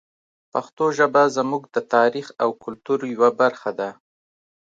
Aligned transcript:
پښتو 0.51 0.85
ژبه 0.97 1.23
زموږ 1.37 1.63
د 1.75 1.77
تاریخ 1.93 2.27
او 2.43 2.49
کلتور 2.63 2.99
یوه 3.15 3.29
برخه 3.41 3.71
ده. 3.79 3.89